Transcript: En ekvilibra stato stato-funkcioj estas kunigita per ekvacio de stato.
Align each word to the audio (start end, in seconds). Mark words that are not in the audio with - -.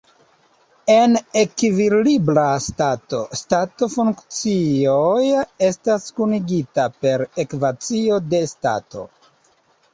En 0.93 1.11
ekvilibra 1.41 2.45
stato 2.69 3.19
stato-funkcioj 3.41 5.29
estas 5.71 6.11
kunigita 6.23 6.89
per 7.05 7.29
ekvacio 7.47 8.23
de 8.35 8.45
stato. 8.57 9.09